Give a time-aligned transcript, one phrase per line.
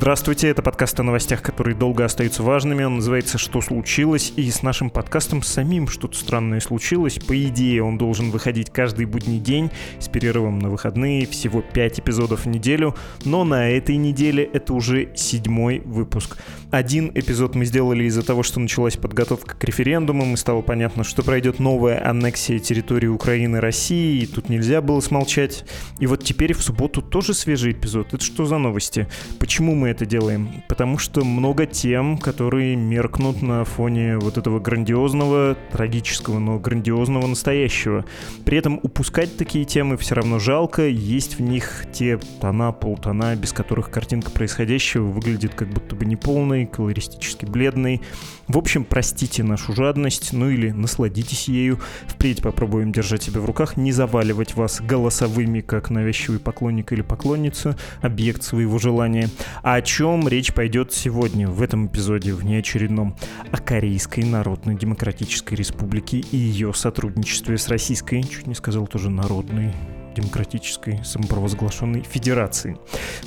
[0.00, 2.84] Здравствуйте, это подкаст о новостях, которые долго остаются важными.
[2.84, 7.18] Он называется «Что случилось?» И с нашим подкастом самим что-то странное случилось.
[7.18, 12.46] По идее, он должен выходить каждый будний день с перерывом на выходные, всего 5 эпизодов
[12.46, 12.96] в неделю.
[13.26, 16.38] Но на этой неделе это уже седьмой выпуск.
[16.70, 21.22] Один эпизод мы сделали из-за того, что началась подготовка к референдумам, и стало понятно, что
[21.22, 25.66] пройдет новая аннексия территории Украины России, и тут нельзя было смолчать.
[25.98, 28.14] И вот теперь в субботу тоже свежий эпизод.
[28.14, 29.06] Это что за новости?
[29.38, 30.62] Почему мы это делаем?
[30.68, 38.04] Потому что много тем, которые меркнут на фоне вот этого грандиозного, трагического, но грандиозного настоящего.
[38.44, 43.52] При этом упускать такие темы все равно жалко, есть в них те тона, полтона, без
[43.52, 48.00] которых картинка происходящего выглядит как будто бы неполной, колористически бледной.
[48.48, 51.78] В общем, простите нашу жадность, ну или насладитесь ею.
[52.08, 57.76] Впредь попробуем держать себя в руках, не заваливать вас голосовыми, как навязчивый поклонник или поклонница,
[58.00, 59.28] объект своего желания.
[59.62, 63.16] А о чем речь пойдет сегодня в этом эпизоде, в неочередном?
[63.50, 69.72] О Корейской Народно-Демократической Республике и ее сотрудничестве с Российской, чуть не сказал тоже народной
[70.14, 72.76] демократической самопровозглашенной федерации.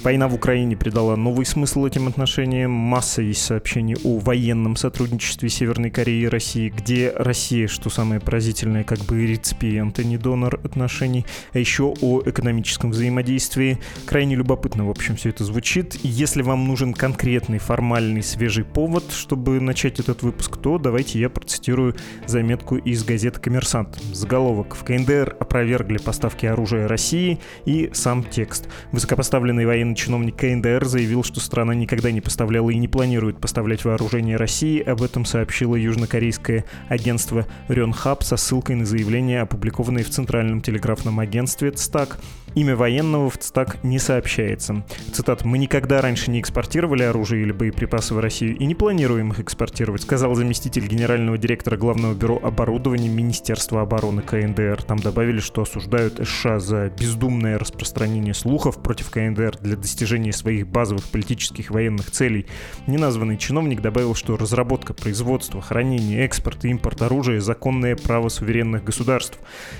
[0.03, 2.71] Война в Украине придала новый смысл этим отношениям.
[2.71, 8.83] Масса есть сообщений о военном сотрудничестве Северной Кореи и России, где Россия, что самое поразительное,
[8.83, 13.79] как бы реципиент, а не донор отношений, а еще о экономическом взаимодействии.
[14.05, 15.97] Крайне любопытно, в общем, все это звучит.
[16.03, 21.95] Если вам нужен конкретный, формальный, свежий повод, чтобы начать этот выпуск, то давайте я процитирую
[22.25, 23.99] заметку из газеты «Коммерсант».
[24.11, 24.75] Заголовок.
[24.75, 28.67] В КНДР опровергли поставки оружия России и сам текст.
[28.91, 34.37] Высокопоставленный военный чиновник КНДР заявил, что страна никогда не поставляла и не планирует поставлять вооружение
[34.37, 34.81] России.
[34.81, 41.71] Об этом сообщило южнокорейское агентство Рёнхаб со ссылкой на заявление, опубликованное в Центральном телеграфном агентстве
[41.71, 42.19] ЦТАК.
[42.55, 44.85] Имя военного в ЦТАК не сообщается.
[45.11, 49.39] Цитат «Мы никогда раньше не экспортировали оружие или боеприпасы в Россию и не планируем их
[49.39, 54.83] экспортировать», сказал заместитель генерального директора Главного бюро оборудования Министерства обороны КНДР.
[54.83, 61.05] Там добавили, что осуждают США за бездумное распространение слухов против КНДР для достижения своих базовых
[61.05, 62.45] политических военных целей.
[62.85, 69.39] Неназванный чиновник добавил, что разработка, производство, хранение, экспорт и импорт оружия– законное право суверенных государств.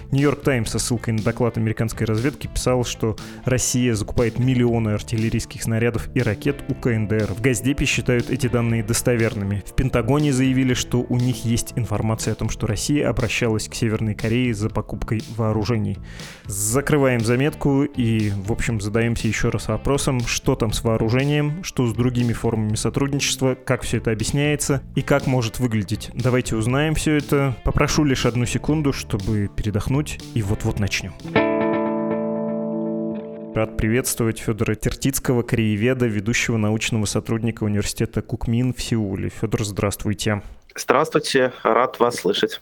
[0.10, 5.64] Нью-Йорк Таймс со ссылкой на доклад американской разведки писал, писал, что Россия закупает миллионы артиллерийских
[5.64, 7.34] снарядов и ракет у КНДР.
[7.34, 9.64] В Газдепе считают эти данные достоверными.
[9.68, 14.16] В Пентагоне заявили, что у них есть информация о том, что Россия обращалась к Северной
[14.16, 15.98] Корее за покупкой вооружений.
[16.46, 21.94] Закрываем заметку и, в общем, задаемся еще раз вопросом, что там с вооружением, что с
[21.94, 26.12] другими формами сотрудничества, как все это объясняется и как может выглядеть.
[26.14, 27.58] Давайте узнаем все это.
[27.66, 31.14] Попрошу лишь одну секунду, чтобы передохнуть, и вот-вот начнем.
[33.56, 39.30] Рад приветствовать Федора Тертицкого, корееведа, ведущего научного сотрудника университета Кукмин в Сеуле.
[39.30, 40.42] Федор, здравствуйте.
[40.76, 42.62] Здравствуйте, рад вас слышать.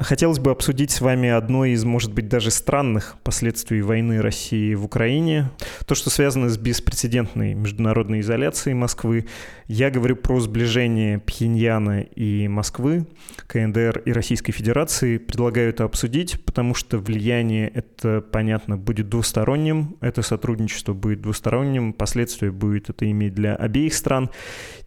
[0.00, 4.84] Хотелось бы обсудить с вами одно из, может быть, даже странных последствий войны России в
[4.84, 5.50] Украине.
[5.86, 9.26] То, что связано с беспрецедентной международной изоляцией Москвы.
[9.68, 13.06] Я говорю про сближение Пхеньяна и Москвы,
[13.46, 15.18] КНДР и Российской Федерации.
[15.18, 19.96] Предлагаю это обсудить, потому что влияние это, понятно, будет двусторонним.
[20.00, 21.92] Это сотрудничество будет двусторонним.
[21.92, 24.28] Последствия будет это иметь для обеих стран.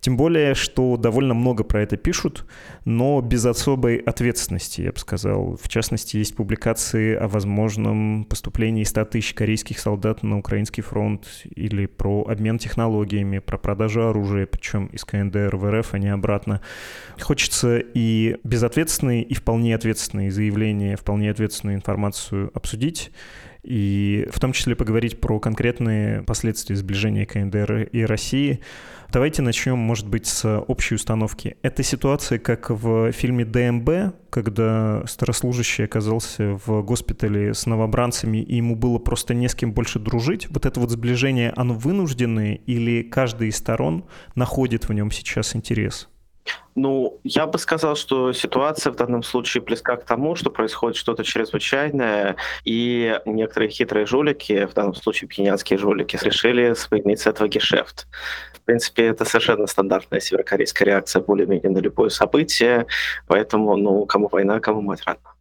[0.01, 2.45] Тем более, что довольно много про это пишут,
[2.83, 5.57] но без особой ответственности, я бы сказал.
[5.61, 11.85] В частности, есть публикации о возможном поступлении 100 тысяч корейских солдат на украинский фронт или
[11.85, 16.61] про обмен технологиями, про продажу оружия, причем из КНДР в РФ, а не обратно.
[17.19, 23.11] Хочется и безответственные, и вполне ответственные заявления, вполне ответственную информацию обсудить
[23.63, 28.61] и в том числе поговорить про конкретные последствия сближения КНДР и России.
[29.09, 31.55] Давайте начнем, может быть, с общей установки.
[31.61, 38.75] Это ситуация, как в фильме ДМБ, когда старослужащий оказался в госпитале с новобранцами, и ему
[38.75, 40.49] было просто не с кем больше дружить.
[40.49, 44.05] Вот это вот сближение, оно вынужденное или каждый из сторон
[44.35, 46.09] находит в нем сейчас интерес?
[46.75, 51.23] Ну, я бы сказал, что ситуация в данном случае близка к тому, что происходит что-то
[51.23, 52.35] чрезвычайное,
[52.65, 58.07] и некоторые хитрые жулики, в данном случае пьянянские жулики, решили сыграть с этого гешефт.
[58.53, 62.85] В принципе, это совершенно стандартная северокорейская реакция более-менее на любое событие,
[63.27, 65.36] поэтому, ну, кому война, кому мать родна.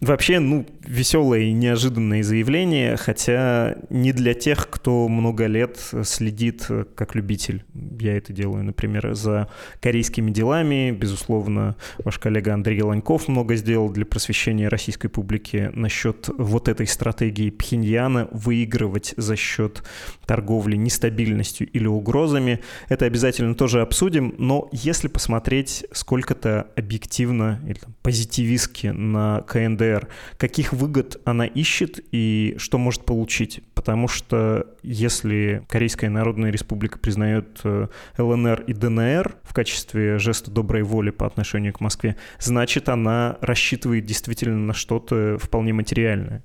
[0.00, 7.14] Вообще, ну, веселое и неожиданное заявление, хотя не для тех, кто много лет следит как
[7.14, 7.64] любитель.
[7.98, 9.48] Я это делаю, например, за
[9.80, 10.90] корейскими делами.
[10.90, 17.50] Безусловно, ваш коллега Андрей Ланьков много сделал для просвещения российской публики насчет вот этой стратегии
[17.50, 19.82] Пхеньяна выигрывать за счет
[20.24, 22.60] торговли нестабильностью или угрозами.
[22.88, 30.08] Это обязательно тоже обсудим, но если посмотреть сколько-то объективно или там, позитивистски на КНД КНДР,
[30.36, 33.62] каких выгод она ищет и что может получить.
[33.74, 37.88] Потому что если Корейская Народная Республика признает э,
[38.18, 44.04] ЛНР и ДНР в качестве жеста доброй воли по отношению к Москве, значит, она рассчитывает
[44.04, 46.42] действительно на что-то вполне материальное.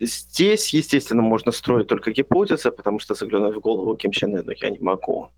[0.00, 4.70] Здесь, естественно, можно строить только гипотезы, потому что заглянуть в голову Ким Чен Ыну я
[4.70, 5.28] не могу.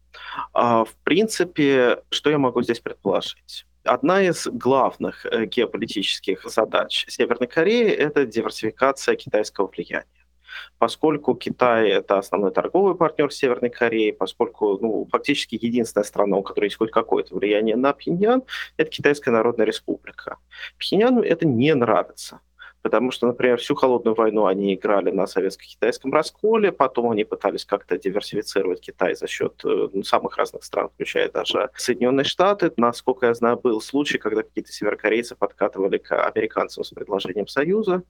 [0.52, 3.66] А, в принципе, что я могу здесь предположить?
[3.84, 10.06] Одна из главных э, геополитических задач Северной Кореи– это диверсификация китайского влияния
[10.78, 16.66] поскольку Китай– это основной торговый партнер Северной Кореи, поскольку ну, фактически единственная страна, у которой
[16.66, 18.42] есть хоть какое-то влияние на Пхеньян,
[18.76, 20.36] это Китайская Народная Республика.
[20.78, 22.40] Пхеньяну это не нравится
[22.82, 27.96] потому что, например, всю холодную войну они играли на советско-китайском расколе, потом они пытались как-то
[27.96, 32.72] диверсифицировать Китай за счет э, ну, самых разных стран, включая даже Соединенные Штаты.
[32.76, 38.02] Насколько я знаю, был случай, когда какие-то северокорейцы подкатывали к американцам с предложением союза,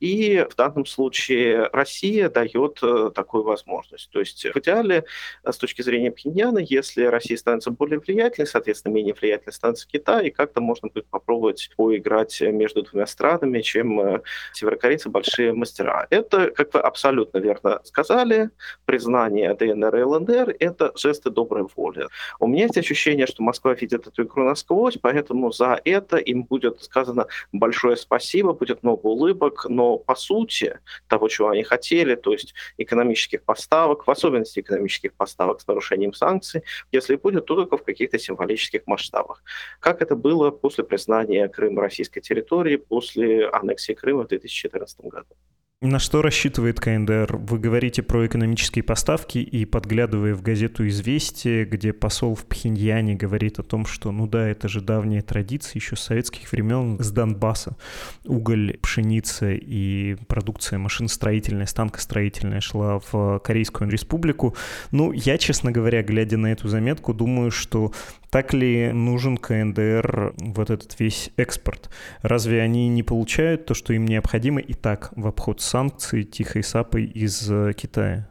[0.00, 4.10] и в данном случае Россия дает э, такую возможность.
[4.10, 5.04] То есть в идеале,
[5.44, 10.28] э, с точки зрения Пхеньяна, если Россия становится более влиятельной, соответственно, менее влиятельной становится Китай,
[10.28, 14.15] и как-то можно будет попробовать поиграть между двумя странами, чем
[14.52, 16.06] северокорейцы большие мастера.
[16.10, 18.50] Это, как вы абсолютно верно сказали,
[18.84, 22.06] признание ДНР и ЛНР– это жесты доброй воли.
[22.38, 26.82] У меня есть ощущение, что Москва видит эту игру насквозь, поэтому за это им будет
[26.82, 30.78] сказано большое спасибо, будет много улыбок, но по сути
[31.08, 36.62] того, чего они хотели, то есть экономических поставок, в особенности экономических поставок с нарушением санкций,
[36.92, 39.42] если будет, то только в каких-то символических масштабах.
[39.80, 45.36] Как это было после признания Крыма российской территории, после аннексии Крыма в 2014 году.
[45.82, 47.36] На что рассчитывает КНДР?
[47.36, 53.58] Вы говорите про экономические поставки и подглядывая в газету «Известия», где посол в Пхеньяне говорит
[53.58, 57.76] о том, что, ну да, это же давняя традиция еще с советских времен с Донбасса.
[58.24, 64.56] Уголь, пшеница и продукция машиностроительная, станкостроительная шла в Корейскую республику.
[64.92, 67.92] Ну, я, честно говоря, глядя на эту заметку, думаю, что
[68.30, 71.90] так ли нужен КНДР вот этот весь экспорт?
[72.22, 77.04] Разве они не получают то, что им необходимо и так в обход санкций тихой сапой
[77.04, 78.30] из э, Китая?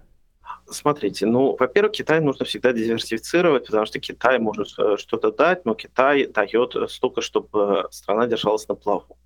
[0.68, 5.76] Смотрите, ну, во-первых, Китай нужно всегда диверсифицировать, потому что Китай может э, что-то дать, но
[5.76, 9.18] Китай дает столько, чтобы страна держалась на плаву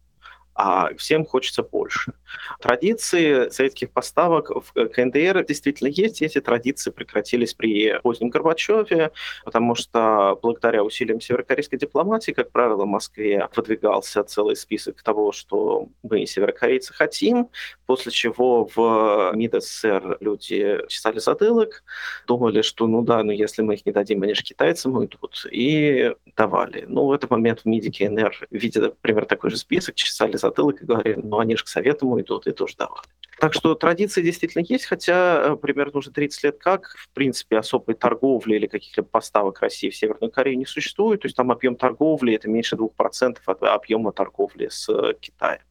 [0.61, 2.11] а всем хочется больше.
[2.59, 6.21] Традиции советских поставок в КНДР действительно есть.
[6.21, 9.11] Эти традиции прекратились при позднем Горбачеве,
[9.45, 15.87] потому что благодаря усилиям северокорейской дипломатии, как правило, в Москве выдвигался целый список того, что
[16.03, 17.47] мы, северокорейцы, хотим,
[17.85, 21.85] после чего в МИД СССР люди чесали затылок,
[22.27, 26.13] думали, что ну да, но если мы их не дадим, они же китайцам уйдут, и
[26.35, 26.83] давали.
[26.85, 30.81] Ну, в этот момент в МИДе КНР, видя, например, такой же список, чесали затылок, затылок
[30.81, 33.07] и говорили, ну они же к советам уйдут, и тоже давали.
[33.39, 37.95] Так что традиции действительно есть, хотя э, примерно уже 30 лет как, в принципе, особой
[37.95, 41.21] торговли или каких-либо поставок России в Северную Корею не существует.
[41.21, 45.61] То есть там объем торговли это меньше 2% от объема торговли с э, Китаем.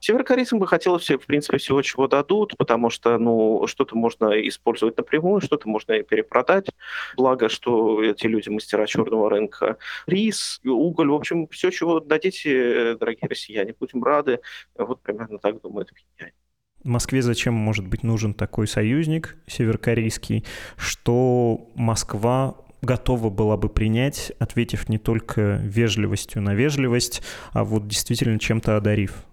[0.00, 5.40] Северокорейцам бы хотелось, в принципе, всего, чего дадут, потому что, ну, что-то можно использовать напрямую,
[5.40, 6.66] что-то можно перепродать.
[7.16, 9.76] Благо, что эти люди мастера черного рынка.
[10.06, 14.40] Рис, уголь, в общем, все, чего дадите, дорогие россияне, будем рады.
[14.76, 16.32] Вот примерно так думают меня.
[16.82, 20.44] Москве зачем может быть нужен такой союзник северокорейский,
[20.76, 27.22] что Москва готова была бы принять, ответив не только вежливостью на вежливость,
[27.52, 29.24] а вот действительно чем-то одарив?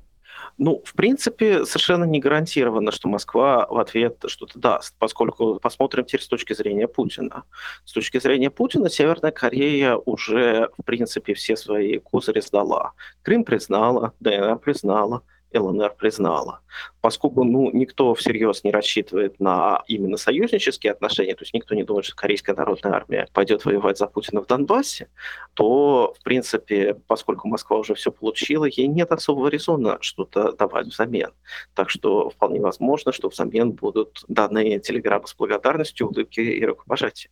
[0.63, 6.21] Ну, в принципе, совершенно не гарантировано, что Москва в ответ что-то даст, поскольку посмотрим теперь
[6.21, 7.45] с точки зрения Путина.
[7.83, 12.91] С точки зрения Путина Северная Корея уже, в принципе, все свои козыри сдала.
[13.23, 16.61] Крым признала, ДНР признала, ЛНР признала.
[17.01, 22.05] Поскольку ну, никто всерьез не рассчитывает на именно союзнические отношения, то есть никто не думает,
[22.05, 25.09] что Корейская народная армия пойдет воевать за Путина в Донбассе,
[25.53, 31.31] то, в принципе, поскольку Москва уже все получила, ей нет особого резона что-то давать взамен.
[31.73, 37.31] Так что вполне возможно, что взамен будут данные телеграммы с благодарностью, улыбки и рукопожатия.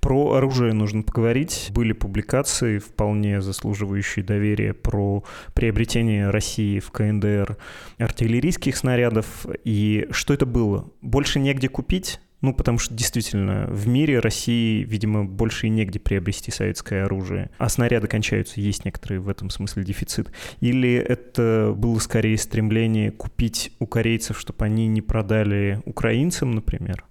[0.00, 1.70] Про оружие нужно поговорить.
[1.70, 7.56] Были публикации, вполне заслуживающие доверия, про приобретение России в КНДР
[7.98, 9.46] артиллерийских снарядов.
[9.64, 10.90] И что это было?
[11.00, 12.20] Больше негде купить?
[12.44, 17.48] Ну, потому что действительно в мире России, видимо, больше и негде приобрести советское оружие.
[17.56, 20.30] А снаряды кончаются, есть некоторые в этом смысле дефицит.
[20.60, 27.06] Или это было скорее стремление купить у корейцев, чтобы они не продали украинцам, например?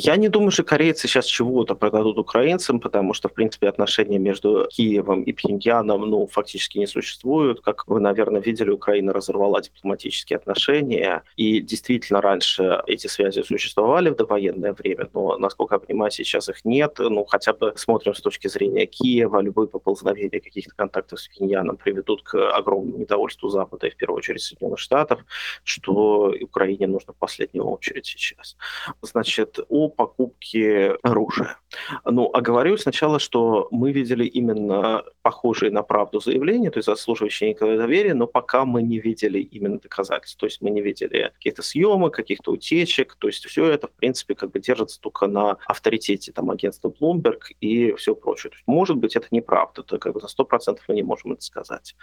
[0.00, 4.68] Я не думаю, что корейцы сейчас чего-то продадут украинцам, потому что, в принципе, отношения между
[4.70, 7.60] Киевом и Пхеньяном ну, фактически не существуют.
[7.60, 11.24] Как вы, наверное, видели, Украина разорвала дипломатические отношения.
[11.36, 16.64] И действительно, раньше эти связи существовали в довоенное время, но, насколько я понимаю, сейчас их
[16.64, 16.98] нет.
[16.98, 22.22] Ну, хотя бы смотрим с точки зрения Киева, любое поползновение каких-то контактов с Пхеньяном приведут
[22.22, 25.20] к огромному недовольству Запада и, в первую очередь, Соединенных Штатов,
[25.64, 28.56] что Украине нужно в последнюю очередь сейчас.
[29.02, 31.56] Значит, о покупки оружия.
[32.04, 37.76] Ну, оговорю сначала, что мы видели именно похожие на правду заявления, то есть заслуживающие некого
[37.76, 40.38] доверия, но пока мы не видели именно доказательств.
[40.38, 43.16] То есть мы не видели каких-то съемок, каких-то утечек.
[43.18, 47.40] То есть все это, в принципе, как бы держится только на авторитете там, агентства Bloomberg
[47.60, 48.50] и все прочее.
[48.50, 51.42] То есть, может быть, это неправда, то как бы на 100% мы не можем это
[51.42, 51.94] сказать.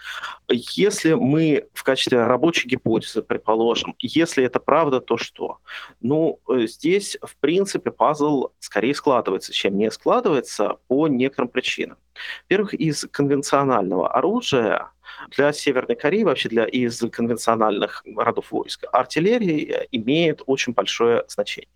[0.49, 5.57] Если мы в качестве рабочей гипотезы предположим, если это правда, то что?
[6.01, 11.97] Ну, э, здесь, в принципе, принципе, пазл скорее складывается, чем не складывается по некоторым причинам.
[12.43, 14.91] Во-первых, из конвенционального оружия
[15.31, 21.69] для Северной Кореи, вообще для из конвенциональных родов войск, артиллерия имеет очень большое значение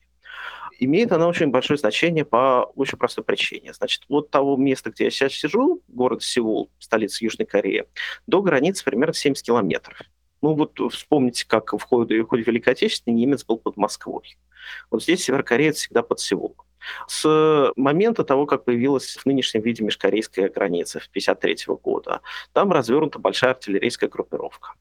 [0.81, 3.73] имеет она очень большое значение по очень простой причине.
[3.73, 7.83] Значит, вот того места, где я сейчас сижу, город Сеул, столица Южной Кореи,
[8.27, 9.97] до границы примерно 70 километров.
[10.41, 14.37] Ну вот вспомните, как в ходе, в ходе Великой Отечественной немец был под Москвой.
[14.91, 16.55] Вот здесь северокореец всегда под Сеулом.
[17.07, 22.21] С момента того, как появилась в нынешнем виде межкорейская граница в 1953 года,
[22.53, 24.73] там развернута большая артиллерийская группировка,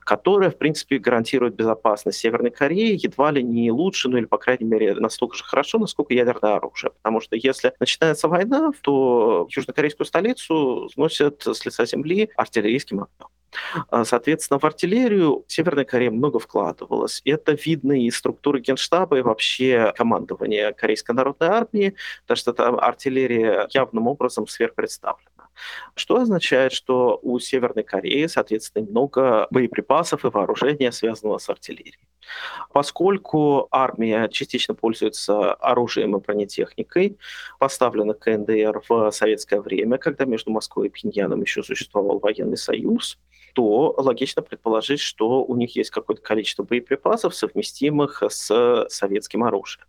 [0.00, 4.66] которая, в принципе, гарантирует безопасность Северной Кореи едва ли не лучше, ну или, по крайней
[4.66, 6.90] мере, настолько же хорошо, насколько ядерное оружие.
[6.90, 13.28] Потому что если начинается война, то южнокорейскую столицу сносят с лица земли артиллерийским огнем.
[13.90, 17.22] А, соответственно, в артиллерию Северная Корея много вкладывалась.
[17.24, 23.66] Это видно из структуры генштаба и вообще командования Корейской народной армии, потому что там артиллерия
[23.70, 25.30] явным образом сверхпредставлена.
[25.94, 31.98] Что означает, что у Северной Кореи, соответственно, много боеприпасов и вооружения, связанного с артиллерией.
[32.72, 37.18] Поскольку армия частично пользуется оружием и бронетехникой,
[37.58, 43.18] поставленных КНДР в советское время, когда между Москвой и Пхеньяном еще существовал военный союз,
[43.54, 49.86] то логично предположить, что у них есть какое-то количество боеприпасов, совместимых с советским оружием.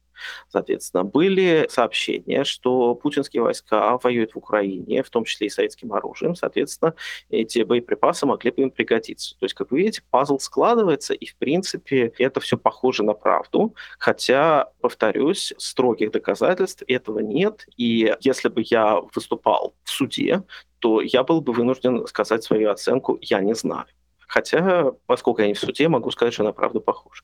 [0.49, 6.35] Соответственно, были сообщения, что путинские войска воюют в Украине, в том числе и советским оружием.
[6.35, 6.93] Соответственно,
[7.29, 9.37] эти боеприпасы могли бы им пригодиться.
[9.39, 13.75] То есть, как вы видите, пазл складывается, и, в принципе, это все похоже на правду.
[13.99, 17.65] Хотя, повторюсь, строгих доказательств этого нет.
[17.77, 20.43] И если бы я выступал в суде,
[20.79, 23.87] то я был бы вынужден сказать свою оценку «я не знаю».
[24.27, 27.23] Хотя, поскольку я не в суде, могу сказать, что она правда похожа.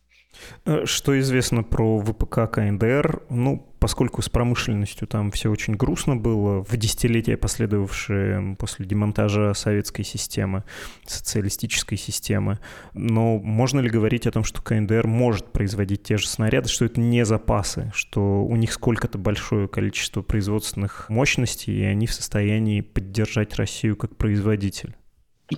[0.65, 3.23] Э, что известно про ВПК КНДР?
[3.29, 10.03] Ну, поскольку с промышленностью там все очень грустно было, в десятилетия, последовавшие после демонтажа советской
[10.03, 10.63] системы,
[11.05, 12.59] социалистической системы,
[12.93, 16.99] но можно ли говорить о том, что КНДР может производить те же снаряды, что это
[16.99, 23.55] не запасы, что у них сколько-то большое количество производственных мощностей, и они в состоянии поддержать
[23.55, 24.95] Россию как производитель?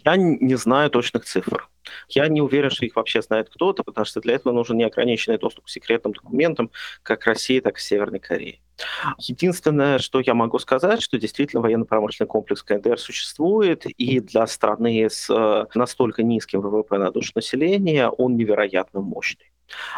[0.04, 1.70] Я не знаю точных цифр.
[2.10, 5.66] Я не уверен, что их вообще знает кто-то, потому что для этого нужен неограниченный доступ
[5.66, 6.72] к секретным документам
[7.04, 8.62] как России, так и Северной Кореи.
[9.20, 15.30] Единственное, что я могу сказать, что действительно военно-промышленный комплекс КНДР существует, и для страны с
[15.30, 19.53] э, настолько низким ВВП на душу населения он невероятно мощный.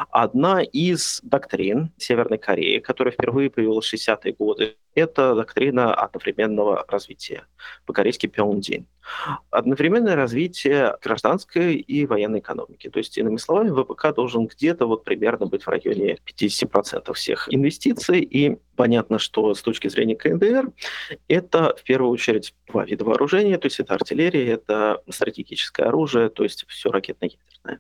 [0.10, 7.46] Одна из доктрин Северной Кореи, которая впервые появилась в 60-е годы это доктрина одновременного развития,
[7.86, 8.88] по-корейски Пёндин.
[9.52, 12.90] Одновременное развитие гражданской и военной экономики.
[12.90, 18.22] То есть, иными словами, ВПК должен где-то вот примерно быть в районе 50% всех инвестиций.
[18.22, 20.72] И понятно, что с точки зрения КНДР
[21.28, 23.58] это в первую очередь два вида вооружения.
[23.58, 27.80] То есть это артиллерия, это стратегическое оружие, то есть все ракетно-ядерное.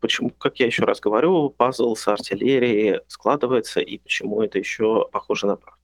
[0.00, 5.46] Почему, как я еще раз говорю, пазл с артиллерией складывается, и почему это еще похоже
[5.46, 5.80] на правду.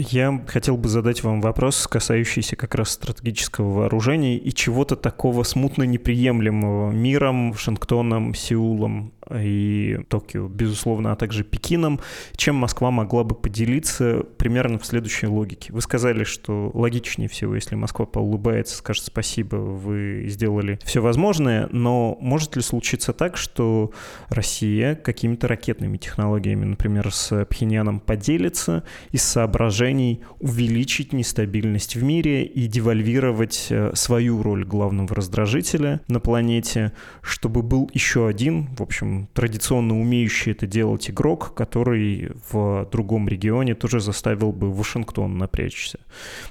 [0.00, 5.82] Я хотел бы задать вам вопрос, касающийся как раз стратегического вооружения и чего-то такого смутно
[5.82, 12.00] неприемлемого миром, Вашингтоном, Сеулом и Токио, безусловно, а также Пекином,
[12.36, 15.72] чем Москва могла бы поделиться примерно в следующей логике.
[15.72, 22.16] Вы сказали, что логичнее всего, если Москва поулыбается, скажет спасибо, вы сделали все возможное, но
[22.20, 23.92] может ли случиться так, что
[24.28, 32.66] Россия какими-то ракетными технологиями, например, с Пхеньяном поделится из соображений увеличить нестабильность в мире и
[32.66, 36.92] девальвировать э, свою роль главного раздражителя на планете,
[37.22, 43.74] чтобы был еще один, в общем, традиционно умеющий это делать игрок, который в другом регионе
[43.74, 46.00] тоже заставил бы Вашингтон напрячься,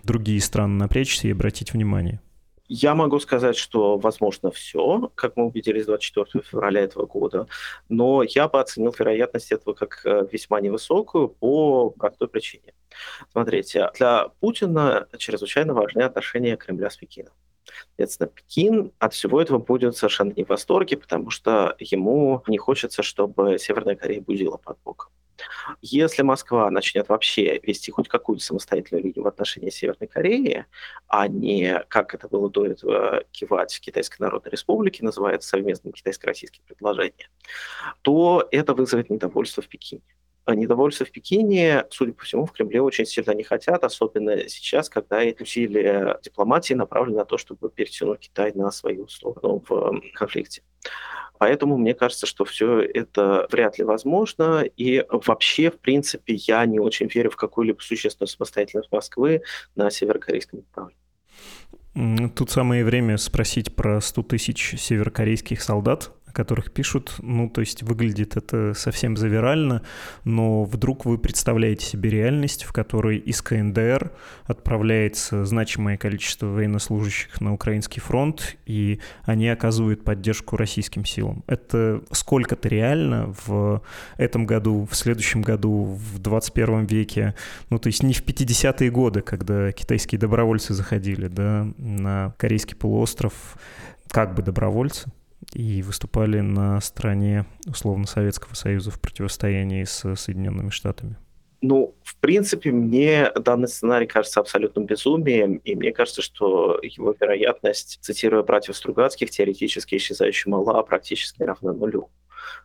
[0.04, 2.22] другие страны напрячься и обратить внимание?
[2.70, 7.48] Я могу сказать, что возможно все, как мы убедились 24 февраля этого года,
[7.88, 12.74] но я бы оценил вероятность этого как э, весьма невысокую по простой причине.
[13.32, 17.34] Смотрите, для Путина чрезвычайно важны отношения Кремля с Пекином.
[17.90, 23.04] Соответственно, Пекин от всего этого будет совершенно не в восторге, потому что ему не хочется,
[23.04, 25.12] чтобы Северная Корея будила под боком.
[25.82, 30.66] Если Москва начнет вообще вести хоть какую-то самостоятельную линию в отношении Северной Кореи,
[31.08, 37.30] а не, как это было до этого, кивать Китайской Народной Республике, называется совместным китайско-российским предложением,
[38.02, 40.02] то это вызовет недовольство в Пекине.
[40.48, 44.88] А недовольство в Пекине, судя по всему, в Кремле очень сильно не хотят, особенно сейчас,
[44.90, 50.64] когда усилия дипломатии направлены на то, чтобы перетянуть Китай на свою сторону в конфликте.
[51.38, 54.64] Поэтому мне кажется, что все это вряд ли возможно.
[54.78, 59.42] И вообще, в принципе, я не очень верю в какую-либо существенную самостоятельность Москвы
[59.76, 62.30] на северокорейском направлении.
[62.30, 68.38] Тут самое время спросить про 100 тысяч северокорейских солдат, которых пишут, ну, то есть выглядит
[68.38, 69.82] это совсем завирально,
[70.24, 74.12] но вдруг вы представляете себе реальность, в которой из КНДР
[74.46, 81.44] отправляется значимое количество военнослужащих на украинский фронт, и они оказывают поддержку российским силам.
[81.48, 83.82] Это сколько-то реально в
[84.18, 87.34] этом году, в следующем году, в 21 веке,
[87.72, 93.34] ну, то есть не в 50-е годы, когда китайские добровольцы заходили, да, на Корейский полуостров,
[94.12, 95.12] как бы добровольцы,
[95.54, 101.18] и выступали на стороне условно Советского Союза в противостоянии с Соединенными Штатами?
[101.62, 107.98] Ну, в принципе, мне данный сценарий кажется абсолютным безумием, и мне кажется, что его вероятность,
[108.02, 112.12] цитируя братьев Стругацких, теоретически исчезающая мала, практически равна нулю.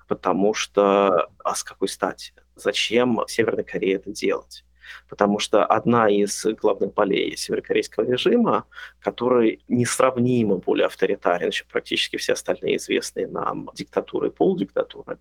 [0.09, 2.35] Потому что, а с какой стати?
[2.55, 4.64] Зачем Северной Корее это делать?
[5.09, 8.64] Потому что одна из главных болей северокорейского режима,
[9.01, 15.18] который несравнимо более авторитарен, чем практически все остальные известные нам диктатуры и полудиктатуры,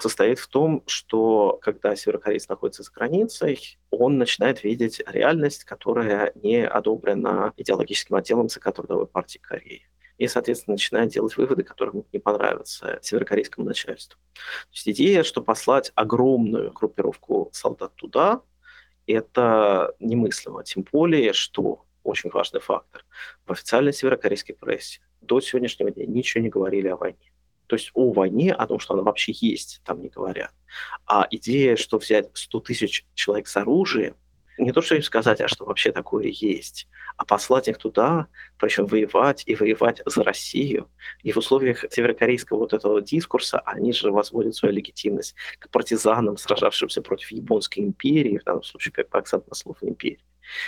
[0.00, 6.66] состоит в том, что когда северокореец находится за границей, он начинает видеть реальность, которая не
[6.66, 9.86] одобрена идеологическим отделом Закатрудовой партии Кореи
[10.18, 14.18] и, соответственно, начинает делать выводы, которые не понравятся северокорейскому начальству.
[14.34, 18.42] То есть идея, что послать огромную группировку солдат туда,
[19.06, 20.64] это немыслимо.
[20.64, 23.04] Тем более, что очень важный фактор.
[23.46, 27.32] В официальной северокорейской прессе до сегодняшнего дня ничего не говорили о войне.
[27.66, 30.52] То есть о войне, о том, что она вообще есть, там не говорят.
[31.06, 34.16] А идея, что взять 100 тысяч человек с оружием,
[34.58, 38.86] не то, что им сказать, а что вообще такое есть, а послать их туда, причем
[38.86, 40.88] воевать и воевать за Россию.
[41.22, 47.02] И в условиях северокорейского вот этого дискурса они же возводят свою легитимность к партизанам, сражавшимся
[47.02, 50.24] против японской империи, в данном случае как акцент на слово империи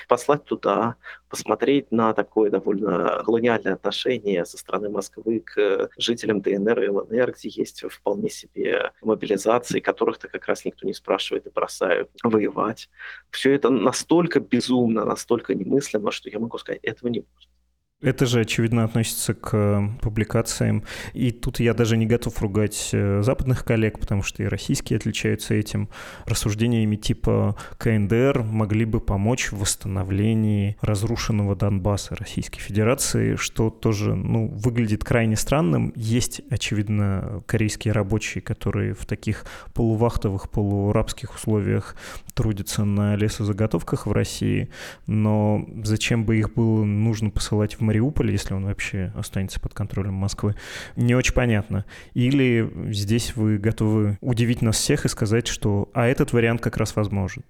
[0.09, 0.97] послать туда,
[1.29, 7.49] посмотреть на такое довольно колониальное отношение со стороны Москвы к жителям ДНР и ЛНР, где
[7.49, 12.89] есть вполне себе мобилизации, которых-то как раз никто не спрашивает и бросают воевать.
[13.31, 17.56] Все это настолько безумно, настолько немыслимо, что я могу сказать, этого не будет.
[18.03, 20.85] Это же, очевидно, относится к э, публикациям.
[21.15, 25.55] И тут я даже не готов ругать э, западных коллег, потому что и российские отличаются
[25.55, 25.89] этим
[26.27, 34.49] рассуждениями типа КНДР могли бы помочь в восстановлении разрушенного Донбасса Российской Федерации, что тоже ну,
[34.49, 35.95] выглядит крайне странным.
[35.97, 41.97] Есть, очевидно, корейские рабочие, которые в таких полувахтовых, полурабских условиях
[42.35, 44.69] трудятся на лесозаготовках в России,
[45.07, 50.15] но зачем бы их было нужно посылать в Мариуполь, если он вообще останется под контролем
[50.15, 50.55] Москвы,
[50.97, 51.85] не очень понятно.
[52.15, 56.97] Или здесь вы готовы удивить нас всех и сказать, что а этот вариант как раз
[56.97, 57.45] возможен.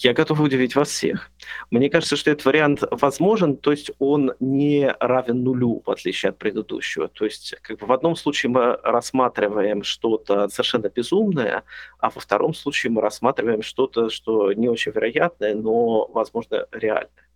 [0.00, 1.32] Я готов удивить вас всех.
[1.72, 6.38] Мне кажется, что этот вариант возможен, то есть он не равен нулю, в отличие от
[6.38, 7.08] предыдущего.
[7.08, 11.64] То есть как бы в одном случае мы рассматриваем что-то совершенно безумное,
[11.98, 17.27] а во втором случае мы рассматриваем что-то, что не очень вероятное, но, возможно, реальное.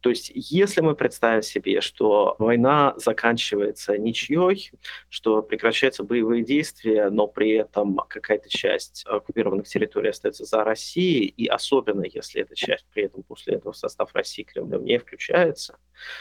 [0.00, 4.70] То есть, если мы представим себе, что война заканчивается ничьей,
[5.08, 11.46] что прекращаются боевые действия, но при этом какая-то часть оккупированных территорий остается за Россией, и
[11.46, 15.78] особенно если эта часть при этом после этого в состав России Кремлем не включается,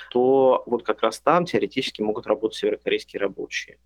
[0.09, 3.79] то вот как раз там теоретически могут работать северокорейские рабочие.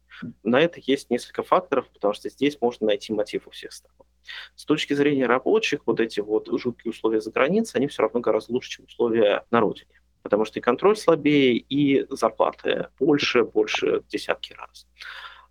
[0.43, 4.07] На это есть несколько факторов, потому что здесь можно найти мотив у всех сторон.
[4.55, 8.53] С точки зрения рабочих, вот эти вот жуткие условия за границей, они все равно гораздо
[8.53, 10.01] лучше, чем условия на родине.
[10.21, 14.87] Потому что и контроль слабее, и зарплаты больше, больше десятки раз.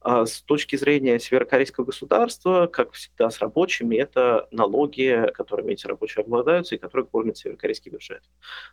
[0.08, 6.22] А с точки зрения северокорейского государства, как всегда с рабочими, это налоги, которыми эти рабочие
[6.22, 8.22] обладаются и которые кормят северокорейский бюджет.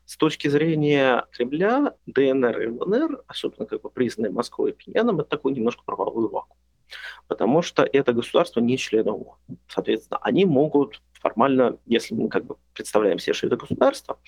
[0.06, 5.30] С точки зрения Кремля, ДНР и ЛНР, особенно как бы признанные Москвой и Пиньяном, это
[5.30, 6.58] такой немножко правовой вакуум
[7.28, 9.58] потому что это государство не член ООН.
[9.68, 14.20] Соответственно, они могут формально, если мы как бы представляем себе, что это государство,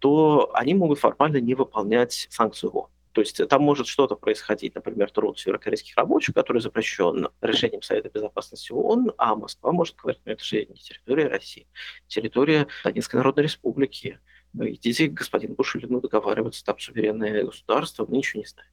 [0.00, 2.88] то они могут формально не выполнять санкции ООН.
[3.12, 8.72] То есть там может что-то происходить, например, труд северокорейских рабочих, который запрещен решением Совета Безопасности
[8.72, 11.66] ООН, а Москва может говорить, ну это же не территория России,
[12.06, 14.20] территория Донецкой Народной Республики.
[14.54, 18.70] Идите, господин Бушилину, договариваться, там суверенное государство, мы ничего не знаем.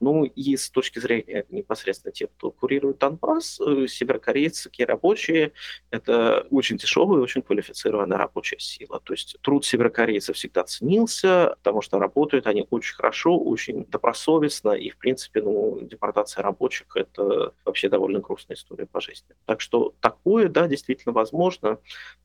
[0.00, 5.52] Ну и с точки зрения непосредственно тех, кто курирует Донбасс, э, северокорейские рабочие–
[5.90, 9.00] это очень дешевая очень квалифицированная рабочая сила.
[9.00, 14.90] То есть труд северокорейцев всегда ценился, потому что работают они очень хорошо, очень добросовестно, и,
[14.90, 19.34] в принципе, ну, депортация рабочих– это вообще довольно грустная история по жизни.
[19.46, 21.78] Так что такое, да, действительно возможно,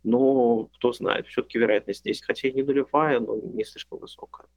[0.03, 4.47] но кто знает, все-таки вероятность здесь, хотя и не нулевая, но не слишком высокая.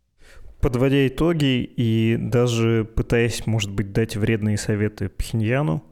[0.64, 5.84] Подводя итоги и даже пытаясь, может быть, дать вредные советы Пхеньяну,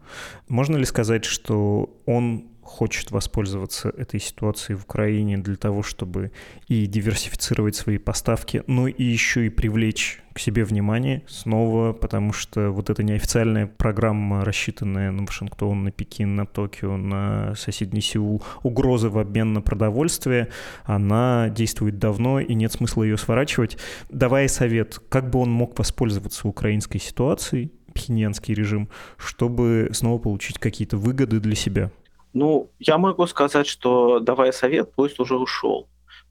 [0.49, 6.33] можно ли сказать, что он хочет воспользоваться этой ситуацией в Украине для того, чтобы
[6.68, 12.70] и диверсифицировать свои поставки, но и еще и привлечь к себе внимание снова, потому что
[12.70, 19.11] вот эта неофициальная программа, рассчитанная на Вашингтон, на Пекин, на Токио, на соседний Сеул, угрозы
[19.11, 20.48] в обмен на продовольствие,
[20.85, 23.77] она действует давно, и нет смысла ее сворачивать.
[24.09, 30.96] Давая совет, как бы он мог воспользоваться украинской ситуацией, пхеньянский режим, чтобы снова получить какие-то
[30.96, 31.90] выгоды для себя?
[32.33, 35.88] Ну, я могу сказать, что давая совет, поезд уже ушел.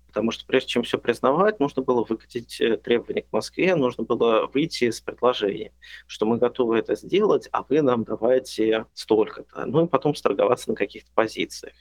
[0.07, 4.45] Потому что прежде чем все признавать, нужно было выкатить э, требования к Москве, нужно было
[4.53, 5.71] выйти с предложением,
[6.05, 9.65] что мы готовы это сделать, а вы нам давайте столько-то.
[9.65, 11.75] Ну и потом сторговаться на каких-то позициях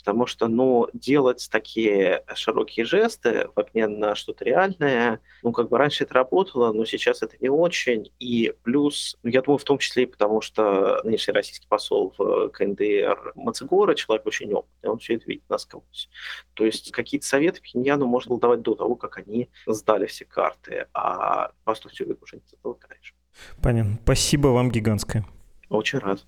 [0.00, 5.78] потому что, ну, делать такие широкие жесты в обмен на что-то реальное, ну, как бы
[5.78, 9.78] раньше это работало, но сейчас это не очень, и плюс, ну, я думаю, в том
[9.78, 15.14] числе и потому, что нынешний российский посол в КНДР Мацегора, человек очень опытный, он все
[15.14, 16.08] это видит насквозь.
[16.54, 20.86] То есть какие-то советы Пхеньяну можно было давать до того, как они сдали все карты,
[20.94, 23.14] а просто все уже не затолкаешь.
[23.62, 23.98] Понятно.
[24.02, 25.24] Спасибо вам гигантское.
[25.68, 26.26] Очень рад.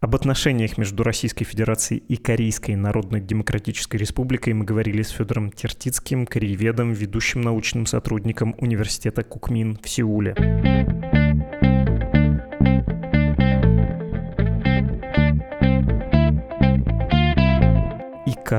[0.00, 6.92] Об отношениях между Российской Федерацией и Корейской Народно-Демократической Республикой мы говорили с Федором Тертицким, корееведом,
[6.92, 10.34] ведущим научным сотрудником Университета Кукмин в Сеуле.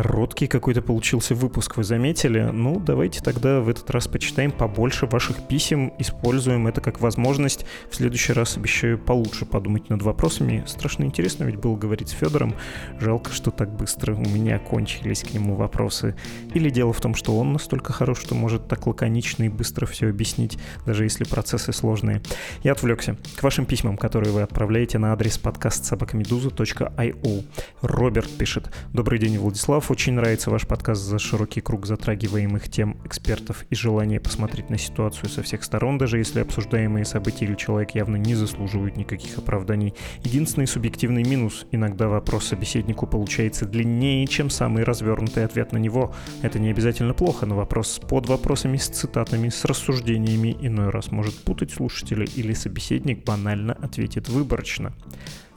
[0.02, 2.42] Короткий какой-то получился выпуск, вы заметили?
[2.54, 7.66] Ну, давайте тогда в этот раз почитаем побольше ваших писем, используем это как возможность.
[7.90, 10.64] В следующий раз обещаю получше подумать над вопросами.
[10.68, 12.54] Страшно интересно ведь было говорить с Федором.
[13.00, 16.16] Жалко, что так быстро у меня кончились к нему вопросы.
[16.54, 20.10] Или дело в том, что он настолько хорош, что может так лаконично и быстро все
[20.10, 22.22] объяснить, даже если процессы сложные.
[22.62, 23.18] Я отвлекся.
[23.36, 27.46] К вашим письмам, которые вы отправляете на адрес подкаст собакамедуза.io.
[27.82, 28.72] Роберт пишет.
[28.94, 29.87] Добрый день, Владислав.
[29.90, 35.30] Очень нравится ваш подкаст за широкий круг затрагиваемых тем экспертов и желание посмотреть на ситуацию
[35.30, 39.94] со всех сторон, даже если обсуждаемые события или человек явно не заслуживают никаких оправданий.
[40.24, 46.14] Единственный субъективный минус– иногда вопрос собеседнику получается длиннее, чем самый развернутый ответ на него.
[46.42, 51.36] Это не обязательно плохо, но вопрос с подвопросами, с цитатами, с рассуждениями иной раз может
[51.44, 54.94] путать слушателя или собеседник банально ответит выборочно.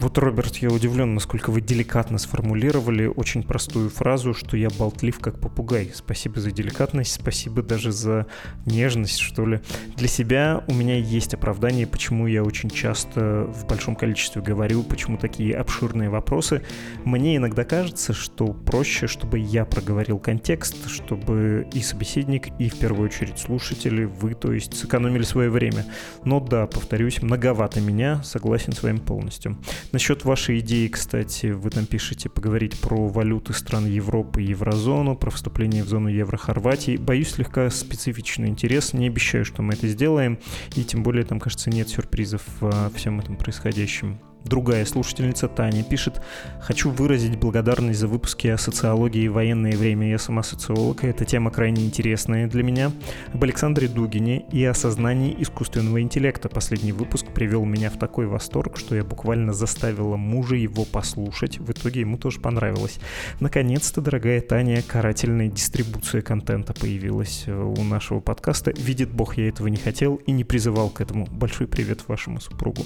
[0.00, 5.40] Вот, Роберт, я удивлен, насколько вы деликатно сформулировали очень простую фразу, что я болтлив как
[5.40, 5.90] попугай.
[5.94, 8.26] Спасибо за деликатность, спасибо даже за
[8.66, 9.60] нежность, что ли.
[9.96, 15.16] Для себя у меня есть оправдание, почему я очень часто в большом количестве говорю, почему
[15.16, 16.62] такие обширные вопросы.
[17.04, 23.06] Мне иногда кажется, что проще, чтобы я проговорил контекст, чтобы и собеседник, и в первую
[23.06, 25.86] очередь слушатели, вы, то есть, сэкономили свое время.
[26.24, 29.58] Но да, повторюсь, многовато меня, согласен с вами полностью.
[29.92, 33.99] Насчет вашей идеи, кстати, вы там пишете поговорить про валюты стран Европы
[34.38, 36.96] и еврозону, про вступление в зону евро Хорватии.
[36.96, 38.92] Боюсь, слегка специфичный интерес.
[38.92, 40.38] Не обещаю, что мы это сделаем.
[40.74, 44.18] И тем более там, кажется, нет сюрпризов во всем этом происходящем.
[44.44, 46.22] Другая слушательница Таня пишет
[46.60, 50.08] «Хочу выразить благодарность за выпуски о социологии в военное время.
[50.08, 52.90] Я сама социолог, и эта тема крайне интересная для меня.
[53.34, 56.48] Об Александре Дугине и осознании искусственного интеллекта.
[56.48, 61.58] Последний выпуск привел меня в такой восторг, что я буквально заставила мужа его послушать.
[61.58, 62.98] В итоге ему тоже понравилось.
[63.40, 68.72] Наконец-то, дорогая Таня, карательная дистрибуция контента появилась э, у нашего подкаста.
[68.76, 71.26] Видит бог, я этого не хотел и не призывал к этому.
[71.26, 72.84] Большой привет вашему супругу.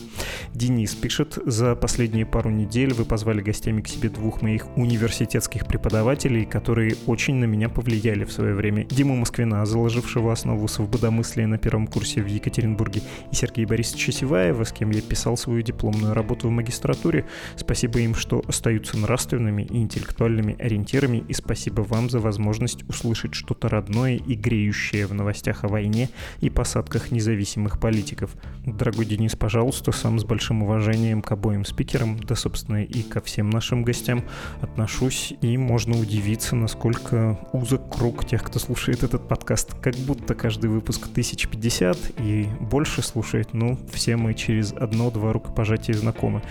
[0.52, 6.46] Денис пишет за последние пару недель вы позвали гостями к себе двух моих университетских преподавателей,
[6.46, 8.84] которые очень на меня повлияли в свое время.
[8.84, 14.72] Диму Москвина, заложившего основу свободомыслия на первом курсе в Екатеринбурге, и Сергея Борисовича Севаева, с
[14.72, 17.26] кем я писал свою дипломную работу в магистратуре.
[17.56, 23.68] Спасибо им, что остаются нравственными и интеллектуальными ориентирами, и спасибо вам за возможность услышать что-то
[23.68, 26.08] родное и греющее в новостях о войне
[26.40, 28.34] и посадках независимых политиков.
[28.64, 33.50] Дорогой Денис, пожалуйста, сам с большим уважением к обоим спикерам, да, собственно, и ко всем
[33.50, 34.24] нашим гостям
[34.60, 39.74] отношусь, и можно удивиться, насколько узок круг тех, кто слушает этот подкаст.
[39.80, 46.42] Как будто каждый выпуск 1050 и больше слушает, ну, все мы через одно-два рукопожатия знакомы.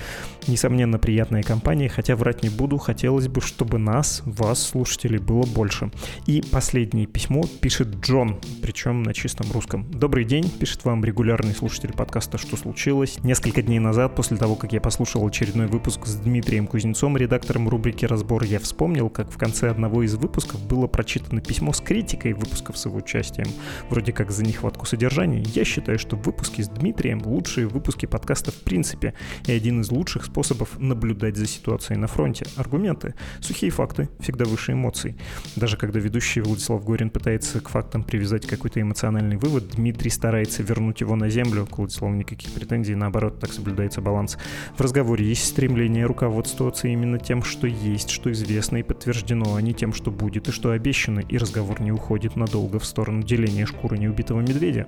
[0.48, 5.92] Несомненно, приятная компания, хотя врать не буду, хотелось бы, чтобы нас, вас, слушателей, было больше.
[6.28, 9.90] И последнее письмо пишет Джон, причем на чистом русском.
[9.90, 13.18] Добрый день, пишет вам регулярный слушатель подкаста «Что случилось?».
[13.24, 18.06] Несколько дней назад, после того, как я послушал очередной выпуск с Дмитрием Кузнецом, редактором рубрики
[18.06, 22.76] «Разбор», я вспомнил, как в конце одного из выпусков было прочитано письмо с критикой выпусков
[22.76, 23.46] с его участием,
[23.92, 25.44] вроде как за нехватку содержания.
[25.54, 29.14] Я считаю, что выпуски с Дмитрием— лучшие выпуски подкаста в принципе,
[29.46, 32.48] и один из лучших способов наблюдать за ситуацией на фронте.
[32.56, 35.16] Аргументы, сухие факты, всегда выше эмоций.
[35.56, 41.02] Даже когда ведущий Владислав Горин пытается к фактам привязать какой-то эмоциональный вывод, Дмитрий старается вернуть
[41.02, 41.68] его на землю.
[41.68, 44.36] К Владиславу никаких претензий, наоборот, так соблюдается баланс.
[44.76, 49.74] В разговоре есть стремление руководствоваться именно тем, что есть, что известно и подтверждено, а не
[49.74, 53.98] тем, что будет и что обещано, и разговор не уходит надолго в сторону деления шкуры
[53.98, 54.88] неубитого медведя.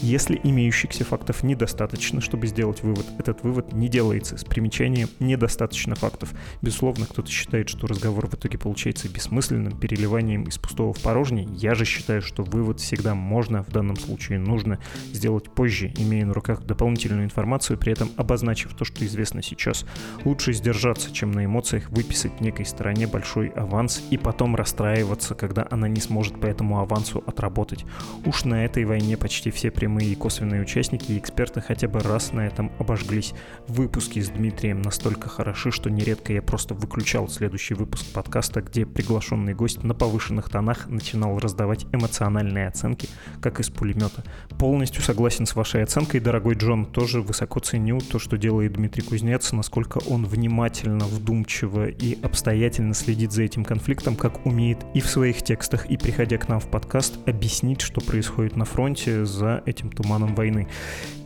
[0.00, 6.32] Если имеющихся фактов недостаточно, чтобы сделать вывод, этот вывод не делается с примечанием «недостаточно фактов».
[6.60, 11.48] Безусловно, кто-то считает, что разговор в итоге получается бессмысленным, переливанием из пустого в порожнее.
[11.52, 14.78] Я же считаю, что вывод всегда можно, в данном случае нужно
[15.12, 19.84] сделать позже, имея на руках дополнительную информацию, при этом обозначив то, что что известно сейчас.
[20.24, 25.88] Лучше сдержаться, чем на эмоциях выписать некой стороне большой аванс и потом расстраиваться, когда она
[25.88, 27.84] не сможет по этому авансу отработать.
[28.24, 32.32] Уж на этой войне почти все прямые и косвенные участники и эксперты хотя бы раз
[32.32, 33.34] на этом обожглись.
[33.66, 39.54] Выпуски с Дмитрием настолько хороши, что нередко я просто выключал следующий выпуск подкаста, где приглашенный
[39.54, 43.08] гость на повышенных тонах начинал раздавать эмоциональные оценки,
[43.40, 44.22] как из пулемета.
[44.58, 49.08] Полностью согласен с вашей оценкой, дорогой Джон, тоже высоко ценю то, что делает Дмитрий Дмитрий
[49.08, 55.06] Кузнец, насколько он внимательно, вдумчиво и обстоятельно следит за этим конфликтом, как умеет и в
[55.08, 59.90] своих текстах, и приходя к нам в подкаст, объяснить, что происходит на фронте за этим
[59.90, 60.68] туманом войны.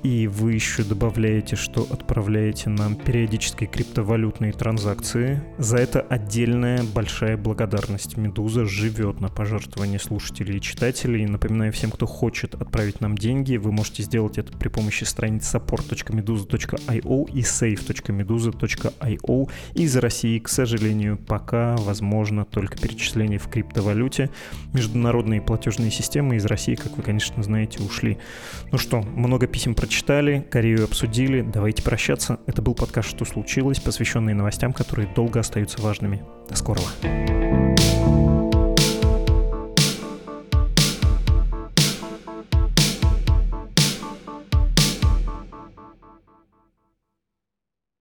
[0.07, 5.43] И вы еще добавляете, что отправляете нам периодически криптовалютные транзакции.
[5.59, 8.17] За это отдельная большая благодарность.
[8.17, 11.27] Медуза живет на пожертвования слушателей и читателей.
[11.27, 17.29] Напоминаю всем, кто хочет отправить нам деньги, вы можете сделать это при помощи страниц support.meduza.io
[17.33, 19.51] и safe.meduza.io.
[19.75, 24.31] Из России, к сожалению, пока возможно только перечисление в криптовалюте.
[24.73, 28.19] Международные платежные системы из России, как вы, конечно, знаете, ушли.
[28.71, 29.96] Ну что, много писем прочитали,
[30.51, 32.39] Корею обсудили, давайте прощаться.
[32.47, 36.23] Это был подкаст «Что случилось?», посвященный новостям, которые долго остаются важными.
[36.49, 36.87] До скорого.